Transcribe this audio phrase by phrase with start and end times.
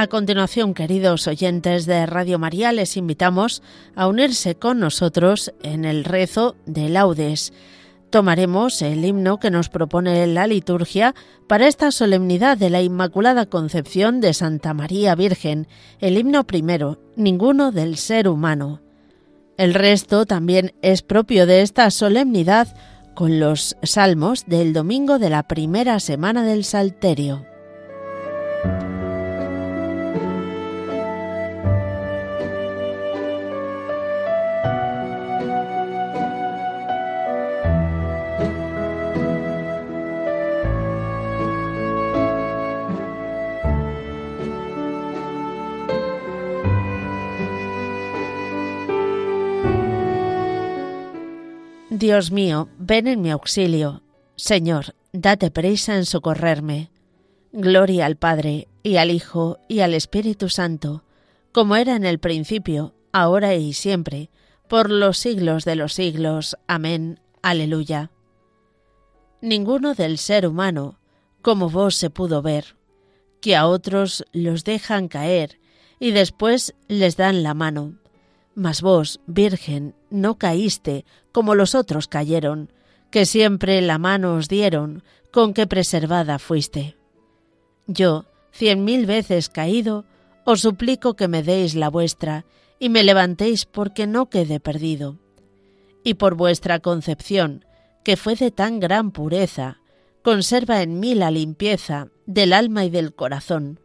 [0.00, 3.64] A continuación, queridos oyentes de Radio María, les invitamos
[3.96, 7.52] a unirse con nosotros en el rezo de laudes.
[8.08, 11.16] Tomaremos el himno que nos propone la liturgia
[11.48, 15.66] para esta solemnidad de la Inmaculada Concepción de Santa María Virgen,
[15.98, 18.80] el himno primero, ninguno del ser humano.
[19.56, 22.68] El resto también es propio de esta solemnidad
[23.16, 27.44] con los salmos del domingo de la primera semana del Salterio.
[52.08, 54.02] Dios mío, ven en mi auxilio.
[54.34, 56.90] Señor, date prisa en socorrerme.
[57.52, 61.04] Gloria al Padre, y al Hijo, y al Espíritu Santo,
[61.52, 64.30] como era en el principio, ahora y siempre,
[64.70, 66.56] por los siglos de los siglos.
[66.66, 67.20] Amén.
[67.42, 68.10] Aleluya.
[69.42, 70.98] Ninguno del ser humano,
[71.42, 72.78] como vos se pudo ver,
[73.42, 75.60] que a otros los dejan caer
[76.00, 77.98] y después les dan la mano
[78.58, 82.72] mas vos, Virgen, no caíste como los otros cayeron,
[83.10, 86.96] que siempre la mano os dieron, con que preservada fuiste.
[87.86, 90.04] Yo, cien mil veces caído,
[90.44, 92.44] os suplico que me deis la vuestra,
[92.78, 95.18] y me levantéis porque no quede perdido.
[96.04, 97.64] Y por vuestra concepción,
[98.04, 99.80] que fue de tan gran pureza,
[100.22, 103.80] conserva en mí la limpieza del alma y del corazón,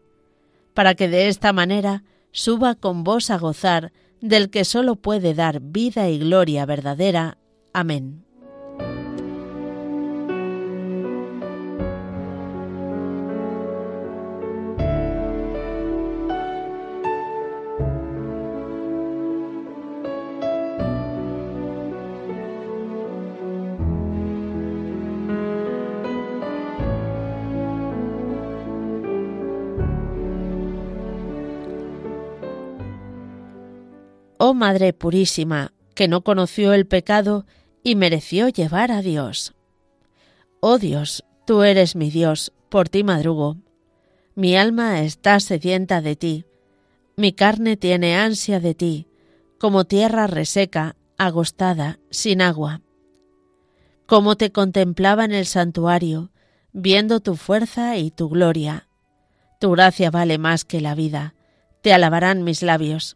[0.74, 3.92] para que de esta manera suba con vos a gozar
[4.23, 7.38] del que sólo puede dar vida y gloria verdadera.
[7.73, 8.23] Amén.
[34.46, 37.46] Oh Madre Purísima, que no conoció el pecado
[37.81, 39.56] y mereció llevar a Dios.
[40.59, 43.56] Oh Dios, tú eres mi Dios, por ti madrugo.
[44.36, 46.46] Mi alma está sedienta de ti,
[47.16, 49.08] mi carne tiene ansia de ti,
[49.59, 52.82] como tierra reseca, agostada, sin agua.
[54.08, 56.32] Como te contemplaba en el santuario,
[56.74, 58.90] viendo tu fuerza y tu gloria.
[59.62, 61.34] Tu gracia vale más que la vida,
[61.82, 63.16] te alabarán mis labios.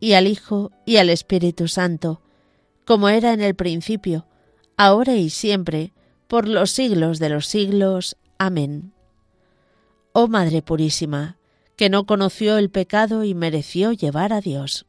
[0.00, 2.22] y al Hijo, y al Espíritu Santo,
[2.84, 4.26] como era en el principio,
[4.76, 5.92] ahora y siempre,
[6.26, 8.16] por los siglos de los siglos.
[8.38, 8.92] Amén.
[10.12, 11.36] Oh Madre Purísima,
[11.76, 14.86] que no conoció el pecado y mereció llevar a Dios.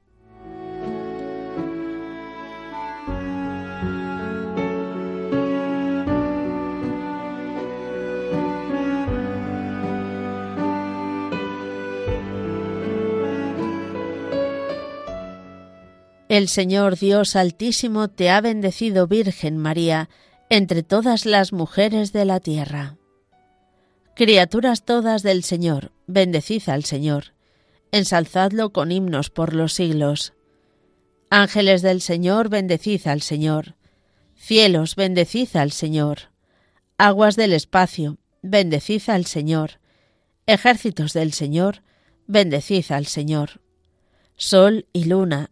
[16.32, 20.08] El Señor Dios Altísimo te ha bendecido Virgen María
[20.50, 22.96] entre todas las mujeres de la tierra.
[24.16, 27.34] Criaturas todas del Señor, bendecid al Señor,
[27.92, 30.32] ensalzadlo con himnos por los siglos.
[31.30, 33.76] Ángeles del Señor, bendecid al Señor.
[34.38, 36.32] Cielos, bendecid al Señor.
[36.98, 39.82] Aguas del espacio, bendecid al Señor.
[40.46, 41.84] Ejércitos del Señor,
[42.26, 43.60] bendecid al Señor.
[44.38, 45.52] Sol y luna,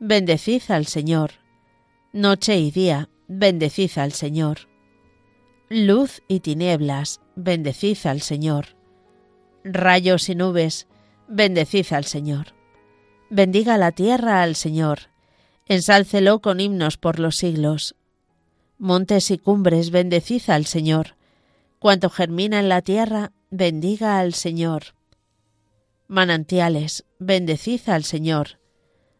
[0.00, 1.32] bendecid al Señor.
[2.12, 4.68] Noche y día, bendecid al Señor.
[5.68, 8.76] Luz y tinieblas, bendecid al Señor.
[9.64, 10.86] Rayos y nubes,
[11.28, 12.54] bendecid al Señor.
[13.28, 15.10] Bendiga la tierra al Señor,
[15.66, 17.94] ensálcelo con himnos por los siglos.
[18.78, 21.16] Montes y cumbres, bendecid al Señor.
[21.80, 24.94] Cuanto germina en la tierra, bendiga al Señor.
[26.06, 28.57] Manantiales, bendecid al Señor.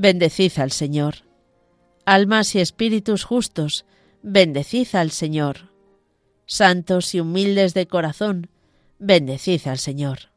[0.00, 1.24] bendecid al Señor.
[2.04, 3.84] Almas y espíritus justos,
[4.22, 5.72] bendecid al Señor.
[6.46, 8.48] Santos y humildes de corazón,
[9.00, 10.30] bendecid al Señor.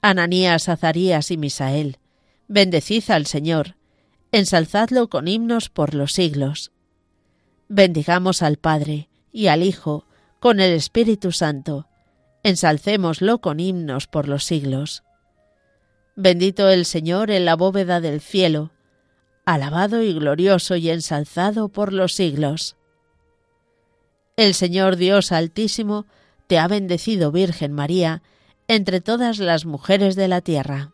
[0.00, 1.98] Ananías, Azarías y Misael,
[2.48, 3.76] bendecid al Señor,
[4.32, 6.72] ensalzadlo con himnos por los siglos.
[7.68, 10.06] Bendigamos al Padre y al Hijo
[10.40, 11.86] con el Espíritu Santo,
[12.42, 15.04] ensalcémoslo con himnos por los siglos.
[16.16, 18.70] Bendito el Señor en la bóveda del cielo,
[19.44, 22.76] alabado y glorioso y ensalzado por los siglos.
[24.36, 26.06] El Señor Dios Altísimo
[26.46, 28.22] te ha bendecido, Virgen María,
[28.68, 30.93] entre todas las mujeres de la tierra.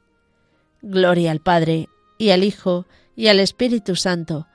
[0.81, 2.85] Gloria al Padre, y al Hijo,
[3.15, 4.47] y al Espíritu Santo,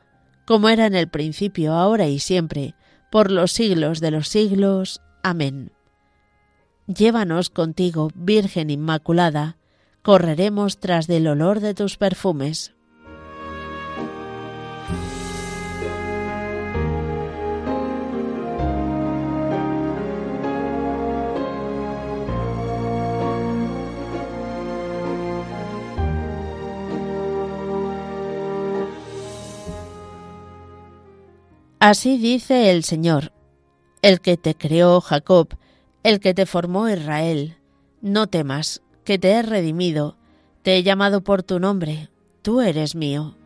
[0.46, 2.75] como era en el principio, ahora y siempre,
[3.11, 5.00] por los siglos de los siglos.
[5.23, 5.73] Amén.
[6.87, 9.56] Llévanos contigo, Virgen Inmaculada,
[10.02, 12.75] correremos tras del olor de tus perfumes.
[31.88, 33.31] Así dice el Señor,
[34.02, 35.56] el que te creó Jacob,
[36.02, 37.58] el que te formó Israel.
[38.00, 40.16] No temas, que te he redimido,
[40.62, 42.10] te he llamado por tu nombre,
[42.43, 43.36] tú eres mío.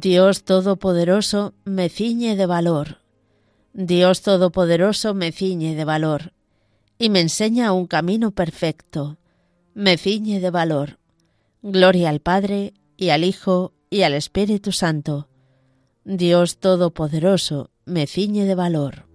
[0.00, 2.98] Dios Todopoderoso me ciñe de valor.
[3.72, 6.32] Dios Todopoderoso me ciñe de valor
[7.00, 9.18] y me enseña un camino perfecto.
[9.74, 11.00] Me ciñe de valor.
[11.62, 15.26] Gloria al Padre y al Hijo y al Espíritu Santo.
[16.04, 19.07] Dios Todopoderoso me ciñe de valor.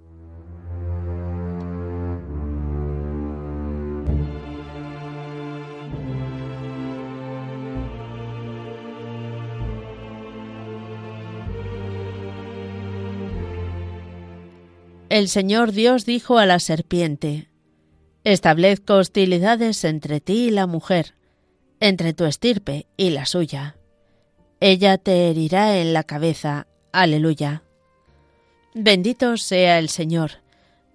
[15.13, 17.47] El Señor Dios dijo a la serpiente,
[18.23, 21.13] Establezco hostilidades entre ti y la mujer,
[21.79, 23.77] entre tu estirpe y la suya.
[24.59, 26.65] Ella te herirá en la cabeza.
[26.91, 27.61] Aleluya.
[28.73, 30.39] Bendito sea el Señor,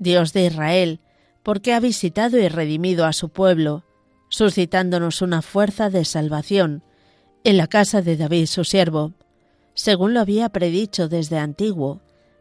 [0.00, 0.98] Dios de Israel,
[1.44, 3.84] porque ha visitado y redimido a su pueblo,
[4.30, 6.82] suscitándonos una fuerza de salvación
[7.44, 9.12] en la casa de David su siervo,
[9.74, 12.02] según lo había predicho desde antiguo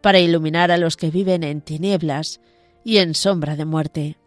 [0.00, 2.40] para iluminar a los que viven en tinieblas
[2.84, 4.18] y en sombra de muerte,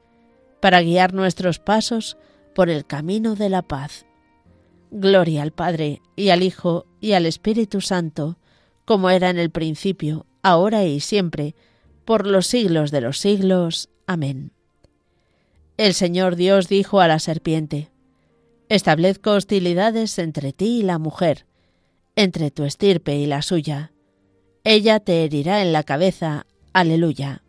[0.60, 2.18] para guiar nuestros pasos
[2.54, 4.06] por el camino de la paz.
[4.92, 8.38] Gloria al Padre, y al Hijo, y al Espíritu Santo,
[8.86, 11.56] como era en el principio, ahora y siempre,
[12.06, 13.90] por los siglos de los siglos.
[14.06, 14.52] Amén.
[15.78, 17.90] El Señor Dios dijo a la serpiente,
[18.70, 21.46] Establezco hostilidades entre ti y la mujer,
[22.16, 23.93] entre tu estirpe y la suya.
[24.66, 26.46] Ella te herirá en la cabeza.
[26.72, 27.42] Aleluya.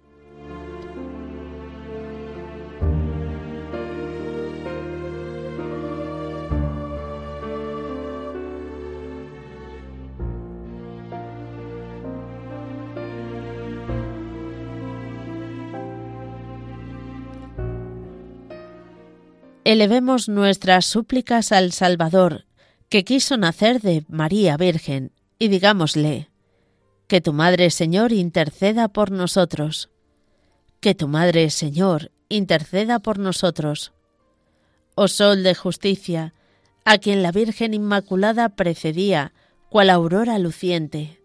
[19.62, 22.46] Elevemos nuestras súplicas al Salvador,
[22.88, 26.28] que quiso nacer de María Virgen, y digámosle,
[27.06, 29.90] que tu Madre Señor interceda por nosotros.
[30.80, 33.92] Que tu Madre Señor interceda por nosotros.
[34.94, 36.34] Oh Sol de justicia,
[36.84, 39.32] a quien la Virgen Inmaculada precedía,
[39.68, 41.20] cual aurora luciente,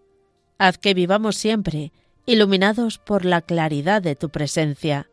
[0.58, 1.92] haz que vivamos siempre
[2.26, 5.10] iluminados por la claridad de tu presencia.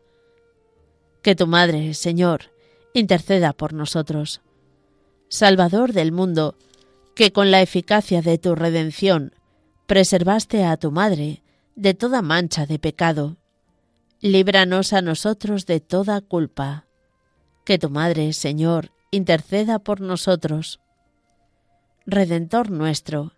[1.21, 2.51] Que tu Madre, Señor,
[2.93, 4.41] interceda por nosotros.
[5.29, 6.55] Salvador del mundo,
[7.15, 9.33] que con la eficacia de tu redención
[9.87, 11.41] preservaste a tu Madre
[11.75, 13.37] de toda mancha de pecado.
[14.19, 16.85] Líbranos a nosotros de toda culpa.
[17.63, 20.81] Que tu Madre, Señor, interceda por nosotros.
[22.05, 23.33] Redentor nuestro,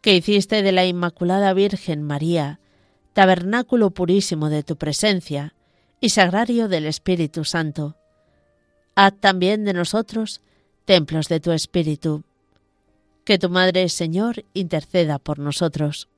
[0.00, 2.60] que hiciste de la Inmaculada Virgen María,
[3.12, 5.54] tabernáculo purísimo de tu presencia
[6.00, 7.96] y sagrario del Espíritu Santo,
[8.94, 10.40] haz también de nosotros
[10.86, 12.24] templos de tu Espíritu.
[13.24, 16.08] Que tu Madre, Señor, interceda por nosotros.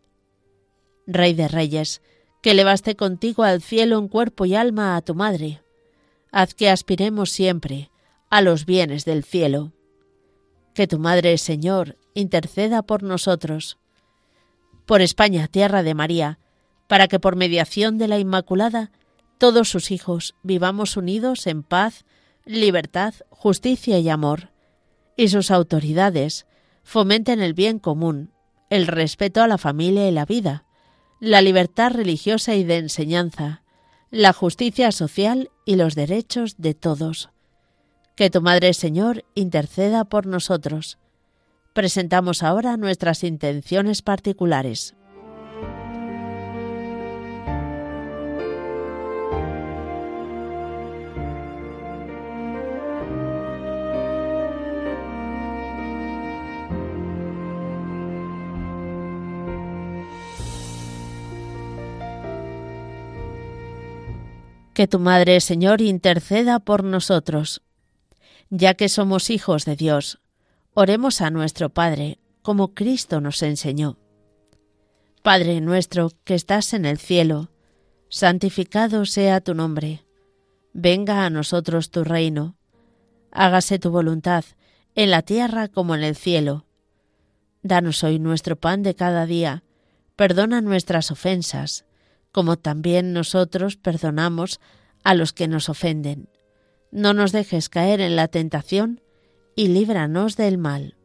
[1.07, 2.01] Rey de Reyes,
[2.43, 5.63] que elevaste contigo al cielo en cuerpo y alma a tu Madre,
[6.31, 7.91] haz que aspiremos siempre
[8.31, 9.73] a los bienes del cielo.
[10.75, 13.79] Que tu Madre, Señor, interceda por nosotros.
[14.87, 16.39] Por España, tierra de María,
[16.89, 18.91] para que por mediación de la Inmaculada
[19.39, 22.05] todos sus hijos vivamos unidos en paz,
[22.45, 24.51] libertad, justicia y amor,
[25.17, 26.47] y sus autoridades
[26.83, 28.31] fomenten el bien común,
[28.71, 30.65] el respeto a la familia y la vida,
[31.21, 33.62] la libertad religiosa y de enseñanza,
[34.11, 37.31] la justicia social y los derechos de todos.
[38.17, 40.99] Que tu Madre Señor interceda por nosotros.
[41.73, 44.95] Presentamos ahora nuestras intenciones particulares.
[64.83, 67.62] Que tu Madre, Señor, interceda por nosotros.
[68.51, 70.19] Ya que somos hijos de Dios,
[70.75, 73.97] oremos a nuestro Padre, como Cristo nos enseñó.
[75.23, 77.53] Padre nuestro que estás en el cielo,
[78.09, 80.05] santificado sea tu nombre.
[80.73, 82.57] Venga a nosotros tu reino.
[83.31, 84.45] Hágase tu voluntad,
[84.97, 86.67] en la tierra como en el cielo.
[87.62, 89.62] Danos hoy nuestro pan de cada día.
[90.17, 91.85] Perdona nuestras ofensas
[92.33, 94.61] como también nosotros perdonamos
[95.05, 96.29] a los que nos ofenden.
[96.91, 99.01] No nos dejes caer en la tentación
[99.55, 100.97] y líbranos del mal.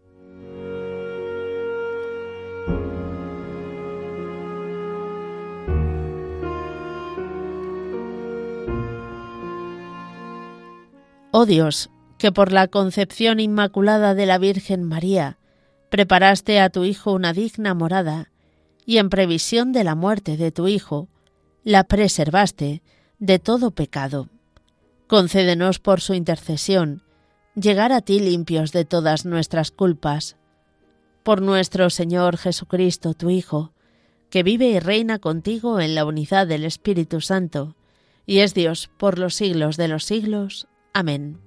[11.32, 15.38] Oh Dios, que por la concepción inmaculada de la Virgen María
[15.90, 18.32] preparaste a tu Hijo una digna morada,
[18.86, 21.10] y en previsión de la muerte de tu Hijo,
[21.68, 22.82] la preservaste
[23.20, 24.30] de todo pecado.
[25.08, 27.04] Concédenos por su intercesión
[27.56, 30.38] llegar a ti limpios de todas nuestras culpas.
[31.24, 33.74] por nuestro Señor Jesucristo, tu Hijo,
[34.30, 37.76] que vive y reina contigo en la unidad del Espíritu Santo,
[38.26, 40.70] y es Dios por los siglos de los siglos.
[40.94, 41.42] Amén.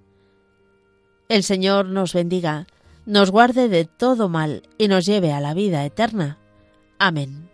[1.31, 2.67] El Señor nos bendiga,
[3.07, 6.37] nos guarde de todo mal y nos lleve a la vida eterna.
[6.99, 7.50] Amén.